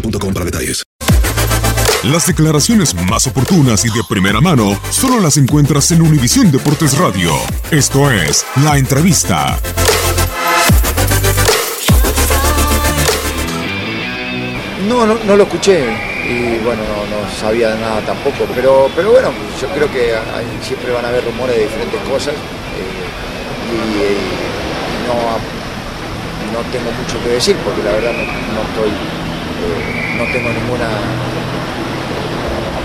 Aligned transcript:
boostmobile.com 0.00 0.32
para 0.34 0.44
detalles. 0.44 0.82
Las 2.04 2.26
declaraciones 2.26 2.94
más 3.08 3.26
oportunas 3.26 3.84
y 3.84 3.88
de 3.88 4.02
primera 4.08 4.40
mano 4.40 4.78
solo 4.90 5.18
las 5.20 5.36
encuentras 5.38 5.90
en 5.90 6.02
Univisión 6.02 6.52
Deportes 6.52 6.96
Radio. 6.98 7.32
Esto 7.70 8.10
es 8.10 8.44
La 8.62 8.78
Entrevista. 8.78 9.58
No, 14.88 15.04
no, 15.04 15.14
no 15.26 15.36
lo 15.36 15.42
escuché 15.44 15.80
y 16.28 16.58
bueno, 16.64 16.82
no, 17.10 17.40
sabía 17.40 17.74
nada 17.76 18.00
tampoco, 18.02 18.46
pero, 18.54 18.88
pero 18.94 19.10
bueno, 19.12 19.30
yo 19.60 19.68
creo 19.68 19.90
que 19.90 20.14
hay- 20.14 20.46
siempre 20.62 20.92
van 20.92 21.04
a 21.04 21.08
haber 21.08 21.24
rumores 21.24 21.56
de 21.56 21.62
diferentes 21.62 22.00
cosas 22.08 22.34
eh, 22.34 22.38
y, 23.72 23.76
y 23.76 25.06
no, 25.06 25.14
no 26.52 26.70
tengo 26.70 26.90
mucho 26.92 27.20
que 27.22 27.30
decir 27.30 27.56
porque 27.64 27.82
la 27.82 27.92
verdad 27.92 28.12
no, 28.12 28.62
estoy, 28.62 28.90
eh, 28.90 29.25
no 30.18 30.24
tengo 30.32 30.50
ninguna 30.50 30.88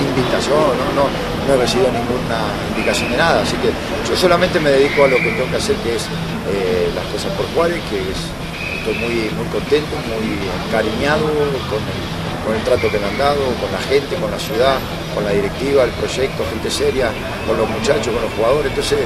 invitación, 0.00 0.76
no, 0.78 0.86
no, 0.96 1.04
no 1.46 1.54
he 1.54 1.56
recibido 1.56 1.90
ninguna 1.92 2.40
indicación 2.70 3.10
de 3.10 3.16
nada, 3.16 3.42
así 3.42 3.56
que 3.56 3.70
yo 4.08 4.16
solamente 4.16 4.60
me 4.60 4.70
dedico 4.70 5.04
a 5.04 5.08
lo 5.08 5.16
que 5.16 5.30
tengo 5.30 5.50
que 5.50 5.56
hacer, 5.56 5.76
que 5.76 5.96
es 5.96 6.06
eh, 6.52 6.90
las 6.94 7.04
cosas 7.06 7.32
por 7.32 7.46
Juárez, 7.54 7.80
que 7.90 8.00
es, 8.00 8.18
estoy 8.78 8.94
muy, 8.94 9.30
muy 9.36 9.46
contento, 9.52 9.96
muy 10.08 10.38
encariñado 10.66 11.26
con 11.68 11.82
el, 11.84 12.19
con 12.44 12.54
el 12.54 12.62
trato 12.62 12.90
que 12.90 12.98
me 12.98 13.06
han 13.06 13.18
dado, 13.18 13.40
con 13.60 13.70
la 13.72 13.78
gente, 13.78 14.16
con 14.16 14.30
la 14.30 14.38
ciudad, 14.38 14.78
con 15.14 15.24
la 15.24 15.30
directiva, 15.30 15.84
el 15.84 15.90
proyecto, 15.92 16.44
gente 16.50 16.70
seria, 16.70 17.10
con 17.46 17.56
los 17.56 17.68
muchachos, 17.68 18.12
con 18.12 18.22
los 18.22 18.32
jugadores, 18.34 18.70
entonces 18.70 18.98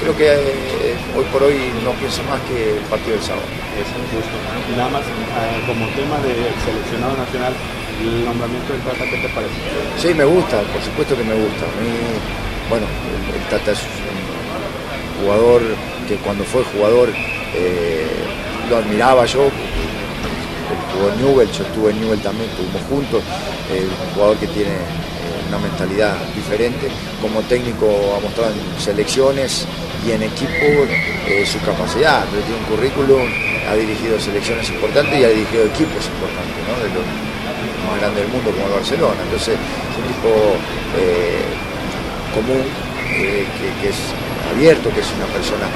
creo 0.00 0.16
que 0.16 0.26
eh, 0.26 0.94
hoy 1.16 1.24
por 1.32 1.42
hoy 1.42 1.72
no 1.84 1.92
pienso 1.98 2.22
más 2.24 2.40
que 2.48 2.78
el 2.78 2.84
partido 2.86 3.16
del 3.16 3.24
sábado. 3.24 3.46
Es 3.74 3.88
un 3.94 4.06
gusto. 4.14 4.34
Y 4.70 4.76
nada 4.76 4.90
más, 4.90 5.02
eh, 5.02 5.62
como 5.66 5.86
tema 5.94 6.16
de 6.22 6.34
seleccionado 6.64 7.16
nacional, 7.16 7.52
el 8.00 8.24
nombramiento 8.24 8.72
del 8.72 8.82
Tata, 8.82 9.04
¿qué 9.04 9.18
te 9.18 9.28
parece? 9.34 9.54
Sí, 9.98 10.14
me 10.14 10.24
gusta, 10.24 10.62
por 10.72 10.82
supuesto 10.82 11.16
que 11.16 11.24
me 11.24 11.34
gusta. 11.34 11.66
A 11.66 11.80
mí, 11.82 11.90
bueno, 12.70 12.86
el, 12.86 13.34
el 13.34 13.44
Tata 13.50 13.72
es 13.72 13.82
un 13.82 15.24
jugador 15.24 15.62
que 16.06 16.16
cuando 16.16 16.44
fue 16.44 16.62
jugador 16.64 17.10
eh, 17.54 18.06
lo 18.70 18.76
admiraba 18.76 19.26
yo. 19.26 19.50
Jugó 20.98 21.12
en 21.12 21.22
Newell, 21.22 21.50
yo 21.52 21.62
estuve 21.62 21.90
en 21.92 22.00
Newell 22.00 22.18
también, 22.20 22.50
estuvimos 22.50 22.82
juntos. 22.90 23.22
eh, 23.70 23.86
un 23.86 24.14
jugador 24.14 24.36
que 24.38 24.48
tiene 24.48 24.74
eh, 24.74 25.46
una 25.48 25.58
mentalidad 25.58 26.16
diferente. 26.34 26.88
Como 27.22 27.40
técnico 27.42 27.86
ha 28.16 28.20
mostrado 28.20 28.50
en 28.50 28.58
selecciones 28.82 29.66
y 30.06 30.10
en 30.10 30.24
equipo 30.24 30.66
eh, 31.28 31.46
su 31.46 31.60
capacidad. 31.60 32.26
Pero 32.30 32.42
tiene 32.42 32.58
un 32.58 32.66
currículum, 32.66 33.22
ha 33.70 33.74
dirigido 33.76 34.18
selecciones 34.18 34.68
importantes 34.70 35.20
y 35.20 35.24
ha 35.24 35.28
dirigido 35.28 35.66
equipos 35.66 36.02
importantes. 36.02 36.58
De 36.58 36.90
los 36.94 37.06
más 37.86 38.00
grandes 38.00 38.22
del 38.22 38.32
mundo 38.32 38.50
como 38.50 38.66
el 38.66 38.72
Barcelona. 38.74 39.20
Entonces 39.22 39.54
es 39.54 39.94
un 39.98 40.06
tipo 40.10 40.30
común, 42.34 42.66
que, 43.14 43.46
que 43.80 43.88
es 43.88 43.98
abierto, 44.50 44.90
que 44.90 45.00
es 45.00 45.10
una 45.14 45.26
persona 45.26 45.66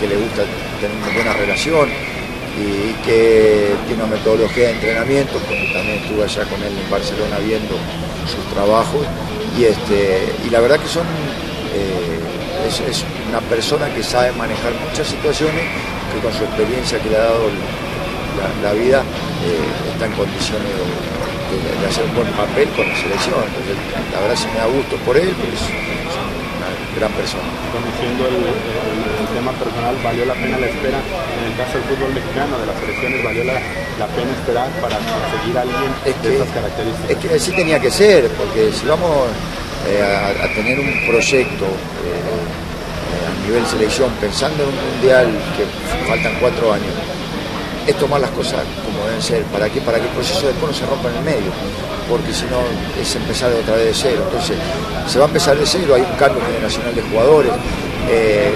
que 0.00 0.08
le 0.08 0.16
gusta 0.16 0.44
tener 0.80 0.96
una 0.96 1.12
buena 1.14 1.32
relación 1.34 2.13
y 2.56 2.92
que 3.04 3.74
tiene 3.86 4.02
una 4.04 4.14
metodología 4.14 4.68
de 4.68 4.70
entrenamiento, 4.72 5.38
porque 5.38 5.70
también 5.74 5.98
estuve 6.02 6.22
allá 6.24 6.44
con 6.44 6.62
él 6.62 6.72
en 6.78 6.90
Barcelona 6.90 7.38
viendo 7.44 7.74
sus 8.30 8.44
trabajos 8.54 9.04
y, 9.58 9.64
este, 9.64 10.32
y 10.46 10.50
la 10.50 10.60
verdad 10.60 10.78
que 10.78 10.88
son 10.88 11.06
eh, 11.74 12.20
es, 12.68 13.04
una 13.28 13.40
persona 13.40 13.88
que 13.92 14.02
sabe 14.02 14.30
manejar 14.32 14.72
muchas 14.88 15.08
situaciones, 15.08 15.64
que 16.14 16.20
con 16.22 16.32
su 16.32 16.44
experiencia 16.44 16.98
que 17.00 17.10
le 17.10 17.16
ha 17.16 17.24
dado 17.24 17.50
la, 18.62 18.72
vida 18.72 19.02
eh, 19.02 19.90
está 19.92 20.06
en 20.06 20.12
condiciones 20.12 20.68
de, 20.70 21.86
hacer 21.86 22.04
un 22.04 22.14
buen 22.14 22.28
papel 22.34 22.68
con 22.70 22.88
la 22.88 22.94
selección. 22.96 23.42
Entonces, 23.46 23.76
la 24.12 24.20
verdad 24.20 24.36
se 24.36 24.48
me 24.48 24.58
da 24.58 24.66
gusto 24.66 24.96
por 25.06 25.16
él, 25.16 25.30
porque 25.38 25.54
es 25.54 25.66
una 25.70 26.70
gran 26.98 27.12
persona. 27.12 27.46
Conociendo 27.74 28.26
el, 28.26 28.34
el- 28.42 29.06
el 29.22 29.28
tema 29.34 29.52
personal, 29.52 29.94
¿valió 30.02 30.24
la 30.26 30.34
pena 30.34 30.58
la 30.58 30.66
espera? 30.66 30.98
En 31.34 31.50
el 31.50 31.56
caso 31.56 31.78
del 31.78 31.84
fútbol 31.88 32.14
mexicano, 32.14 32.58
de 32.58 32.66
las 32.66 32.76
selecciones, 32.78 33.24
¿valió 33.24 33.44
la, 33.44 33.54
la 33.98 34.06
pena 34.14 34.30
esperar 34.32 34.68
para 34.80 34.96
conseguir 34.98 35.58
a 35.58 35.62
alguien 35.62 35.90
de 36.22 36.32
estas 36.32 36.48
características? 36.54 37.10
Es 37.10 37.16
que 37.18 37.34
así 37.34 37.50
tenía 37.52 37.80
que 37.80 37.90
ser, 37.90 38.28
porque 38.38 38.70
si 38.72 38.86
vamos 38.86 39.28
eh, 39.88 40.00
a, 40.02 40.44
a 40.44 40.48
tener 40.54 40.78
un 40.78 40.92
proyecto 41.06 41.64
eh, 41.66 43.26
a 43.26 43.46
nivel 43.46 43.66
selección, 43.66 44.10
pensando 44.20 44.62
en 44.62 44.68
un 44.70 44.78
mundial 44.92 45.26
que 45.56 45.64
faltan 46.08 46.32
cuatro 46.40 46.72
años, 46.72 46.94
es 47.86 47.94
tomar 47.98 48.20
las 48.20 48.30
cosas 48.30 48.62
como 48.84 49.04
deben 49.04 49.20
ser. 49.20 49.42
¿Para 49.44 49.68
qué? 49.68 49.80
Para 49.80 49.98
que 49.98 50.06
el 50.06 50.12
proceso 50.12 50.46
después 50.46 50.72
no 50.72 50.78
se 50.78 50.86
rompa 50.86 51.10
en 51.10 51.16
el 51.16 51.24
medio, 51.24 51.50
porque 52.08 52.32
si 52.32 52.44
no 52.46 52.62
es 53.00 53.14
empezar 53.16 53.52
otra 53.52 53.74
vez 53.76 53.86
de 53.86 53.94
cero. 53.94 54.22
Entonces, 54.24 54.56
se 55.06 55.18
va 55.18 55.26
a 55.26 55.28
empezar 55.28 55.58
de 55.58 55.66
cero, 55.66 55.94
hay 55.94 56.02
un 56.02 56.16
cambio 56.16 56.40
generacional 56.46 56.94
de 56.94 57.02
jugadores, 57.02 57.52
eh, 58.08 58.52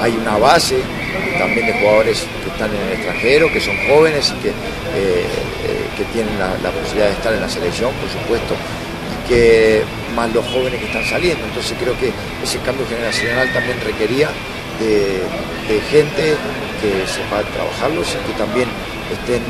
hay 0.00 0.16
una 0.16 0.38
base 0.38 0.80
también 1.38 1.66
de 1.66 1.72
jugadores 1.74 2.26
que 2.42 2.50
están 2.50 2.70
en 2.74 2.82
el 2.82 2.92
extranjero, 2.92 3.52
que 3.52 3.60
son 3.60 3.76
jóvenes 3.88 4.32
y 4.36 4.42
que, 4.42 4.48
eh, 4.48 4.52
eh, 4.94 5.86
que 5.96 6.04
tienen 6.12 6.38
la, 6.38 6.70
posibilidad 6.70 7.06
de 7.08 7.12
estar 7.12 7.32
en 7.32 7.40
la 7.40 7.48
selección, 7.48 7.92
por 7.94 8.10
supuesto, 8.10 8.54
y 8.54 9.28
que 9.28 9.82
más 10.14 10.32
los 10.32 10.44
jóvenes 10.46 10.80
que 10.80 10.86
están 10.86 11.04
saliendo. 11.04 11.44
Entonces 11.44 11.76
creo 11.78 11.98
que 11.98 12.12
ese 12.42 12.58
cambio 12.60 12.86
generacional 12.86 13.52
también 13.52 13.80
requería 13.80 14.30
de, 14.78 15.22
de 15.68 15.80
gente 15.90 16.36
que 16.80 17.06
sepa 17.06 17.42
trabajarlos 17.54 18.08
y 18.10 18.26
que 18.26 18.38
también 18.38 18.68
estén 19.12 19.42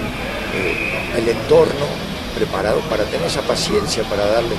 eh, 0.54 1.16
el 1.16 1.28
entorno 1.28 1.86
preparado 2.34 2.80
para 2.90 3.04
tener 3.04 3.26
esa 3.26 3.42
paciencia, 3.42 4.02
para 4.04 4.26
darle 4.26 4.56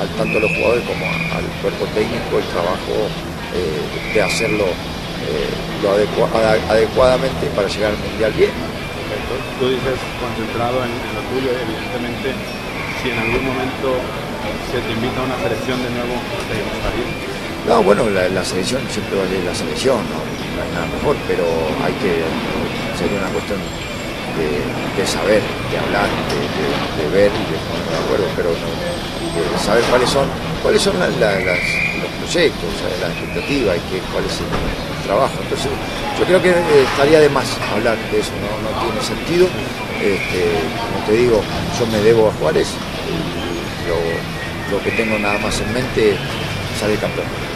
al 0.00 0.08
tanto 0.16 0.38
a 0.38 0.40
los 0.42 0.52
jugadores 0.52 0.84
como 0.84 1.06
al 1.06 1.44
cuerpo 1.62 1.86
técnico 1.94 2.38
el 2.38 2.44
trabajo 2.52 3.08
eh, 3.54 4.12
de 4.14 4.22
hacerlo 4.22 4.66
eh, 5.26 5.50
lo 5.82 5.90
adecuadamente 6.70 7.46
para 7.54 7.68
llegar 7.68 7.92
al 7.92 7.98
Mundial 7.98 8.32
bien. 8.32 8.54
Tú 9.58 9.68
dices 9.68 9.98
concentrado 10.20 10.84
en, 10.84 10.92
lo 11.14 11.22
tuyo, 11.32 11.50
evidentemente, 11.50 12.34
si 13.02 13.10
en 13.10 13.18
algún 13.18 13.44
momento 13.46 13.98
se 14.70 14.78
te 14.82 14.90
invita 14.92 15.20
a 15.20 15.24
una 15.24 15.38
selección 15.40 15.82
de 15.82 15.90
nuevo, 15.90 16.14
¿te 16.46 16.60
gustaría? 16.60 17.08
No, 17.66 17.82
bueno, 17.82 18.06
la, 18.10 18.44
selección 18.44 18.82
siempre 18.90 19.18
va 19.18 19.24
a 19.24 19.28
ser 19.28 19.42
la 19.42 19.54
selección, 19.54 19.98
¿no? 20.06 20.22
hay 20.62 20.70
nada 20.70 20.86
mejor, 20.86 21.16
pero 21.26 21.44
hay 21.82 21.92
que, 21.98 22.22
sería 22.94 23.18
una 23.18 23.32
cuestión 23.34 23.58
de, 24.36 25.06
saber, 25.06 25.42
de 25.70 25.78
hablar, 25.78 26.08
de, 26.08 27.08
ver 27.10 27.30
y 27.32 27.44
de 27.50 27.58
ponerme 27.68 27.90
de 27.90 28.04
acuerdo, 28.04 28.26
pero 28.36 28.50
de 28.50 29.58
saber 29.58 29.84
cuáles 29.84 30.10
son, 30.10 30.28
cuáles 30.62 30.82
son 30.82 30.98
los 30.98 32.10
proyectos, 32.20 32.70
las 33.00 33.10
expectativas 33.10 33.76
y 33.76 33.80
qué, 33.90 34.00
cuál 34.12 34.24
es 34.24 34.40
el, 34.40 34.46
trabajo. 35.06 35.34
Entonces, 35.40 35.70
yo 36.18 36.24
creo 36.24 36.42
que 36.42 36.50
eh, 36.50 36.82
estaría 36.90 37.20
de 37.20 37.28
más 37.28 37.46
hablar 37.72 37.96
de 38.10 38.18
eso, 38.18 38.32
no, 38.42 38.82
tiene 38.82 39.00
sentido. 39.00 39.46
Este, 40.02 40.50
como 40.92 41.06
te 41.06 41.12
digo, 41.12 41.42
yo 41.78 41.86
me 41.86 41.98
debo 42.00 42.28
a 42.28 42.32
Juárez 42.32 42.68
y 43.08 43.88
lo, 43.88 44.76
lo 44.76 44.82
que 44.82 44.90
tengo 44.90 45.18
nada 45.18 45.38
más 45.38 45.60
en 45.60 45.72
mente 45.72 46.10
es 46.10 46.16
salir 46.80 46.98
campeón. 46.98 47.55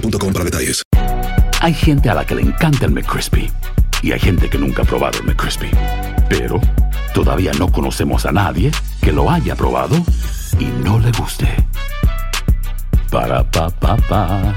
boostmobile.com 0.00 0.32
para 0.32 0.44
detalles. 0.44 0.82
Hay 1.60 1.74
gente 1.74 2.10
a 2.10 2.14
la 2.14 2.24
que 2.24 2.34
le 2.34 2.42
encanta 2.42 2.86
el 2.86 2.92
McCrispy 2.92 3.50
y 4.02 4.12
hay 4.12 4.20
gente 4.20 4.48
que 4.48 4.58
nunca 4.58 4.82
ha 4.82 4.84
probado 4.84 5.18
el 5.18 5.24
McCrispy. 5.24 5.70
Pero 6.28 6.60
todavía 7.14 7.52
no 7.58 7.70
conocemos 7.72 8.26
a 8.26 8.32
nadie 8.32 8.70
que 9.00 9.12
lo 9.12 9.30
haya 9.30 9.56
probado 9.56 9.96
y 10.58 10.66
no 10.84 10.98
le 10.98 11.10
guste. 11.12 11.48
Para 13.10 13.48
pa 13.50 13.70
pa 13.70 13.96
pa. 13.96 14.54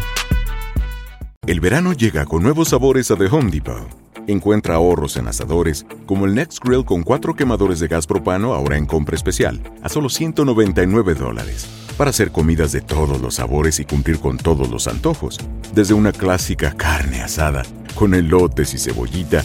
El 1.47 1.59
verano 1.61 1.93
llega 1.93 2.25
con 2.25 2.43
nuevos 2.43 2.69
sabores 2.69 3.09
a 3.11 3.15
The 3.15 3.25
Home 3.25 3.49
Depot. 3.49 3.87
Encuentra 4.27 4.75
ahorros 4.75 5.17
en 5.17 5.27
asadores, 5.27 5.85
como 6.05 6.25
el 6.25 6.35
Next 6.35 6.63
Grill 6.63 6.85
con 6.85 7.01
cuatro 7.01 7.35
quemadores 7.35 7.79
de 7.79 7.87
gas 7.87 8.05
propano 8.05 8.53
ahora 8.53 8.77
en 8.77 8.85
compra 8.85 9.15
especial, 9.15 9.59
a 9.81 9.89
solo 9.89 10.09
199 10.09 11.15
dólares 11.15 11.78
para 11.99 12.11
hacer 12.11 12.31
comidas 12.31 12.71
de 12.71 12.79
todos 12.79 13.19
los 13.19 13.35
sabores 13.35 13.81
y 13.81 13.83
cumplir 13.83 14.19
con 14.19 14.37
todos 14.37 14.69
los 14.69 14.87
antojos, 14.87 15.37
desde 15.75 15.93
una 15.93 16.13
clásica 16.13 16.71
carne 16.71 17.21
asada 17.21 17.63
con 17.93 18.13
elotes 18.13 18.73
y 18.73 18.77
cebollita, 18.77 19.43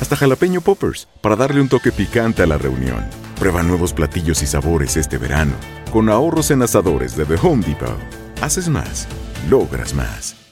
hasta 0.00 0.16
jalapeño 0.16 0.62
poppers 0.62 1.06
para 1.20 1.36
darle 1.36 1.60
un 1.60 1.68
toque 1.68 1.92
picante 1.92 2.42
a 2.42 2.46
la 2.46 2.56
reunión. 2.56 3.04
Prueba 3.38 3.62
nuevos 3.62 3.92
platillos 3.92 4.42
y 4.42 4.46
sabores 4.46 4.96
este 4.96 5.18
verano 5.18 5.52
con 5.92 6.08
ahorros 6.08 6.50
en 6.50 6.62
asadores 6.62 7.14
de 7.14 7.26
The 7.26 7.34
Home 7.42 7.62
Depot. 7.62 7.90
Haces 8.40 8.70
más, 8.70 9.06
logras 9.50 9.92
más. 9.92 10.43